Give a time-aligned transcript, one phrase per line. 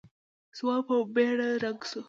[0.57, 1.99] ځوان په بېړه رنګ شو.